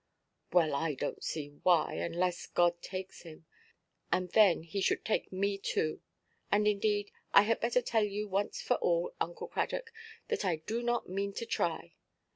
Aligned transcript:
"Well, 0.51 0.73
I 0.73 0.95
donʼt 0.95 1.23
see 1.23 1.49
why, 1.61 1.93
unless 1.93 2.47
God 2.47 2.81
takes 2.81 3.21
him; 3.21 3.45
and 4.11 4.31
then 4.31 4.63
He 4.63 4.81
should 4.81 5.05
take 5.05 5.31
me 5.31 5.59
too. 5.59 6.01
And, 6.51 6.67
indeed, 6.67 7.11
I 7.35 7.43
had 7.43 7.59
better 7.59 7.83
tell 7.83 8.03
you 8.05 8.27
once 8.27 8.59
for 8.63 8.77
all, 8.77 9.13
Uncle 9.21 9.47
Cradock, 9.47 9.91
that 10.29 10.43
I 10.43 10.55
do 10.55 10.81
not 10.81 11.07
mean 11.07 11.33
to 11.33 11.45
try. 11.45 11.93